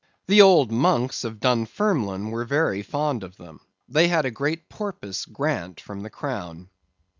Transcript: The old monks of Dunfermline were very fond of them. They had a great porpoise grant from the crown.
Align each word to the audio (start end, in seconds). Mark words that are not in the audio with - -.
The 0.25 0.41
old 0.41 0.71
monks 0.71 1.23
of 1.23 1.39
Dunfermline 1.39 2.31
were 2.31 2.43
very 2.43 2.81
fond 2.81 3.23
of 3.23 3.37
them. 3.37 3.59
They 3.87 4.07
had 4.07 4.25
a 4.25 4.31
great 4.31 4.67
porpoise 4.67 5.25
grant 5.25 5.79
from 5.79 5.99
the 6.01 6.09
crown. 6.09 6.71